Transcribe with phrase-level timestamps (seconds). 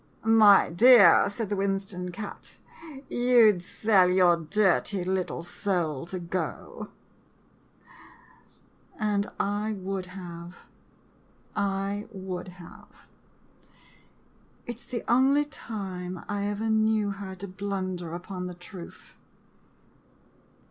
[0.25, 2.57] "My dear," said the Winston cat,"
[3.07, 6.87] you 'd sell your dirty little soul to go!"
[8.99, 10.55] And I would have—
[11.55, 13.05] I would have.
[14.65, 19.17] It 's the only time I ever knew her to blunder upon the truth.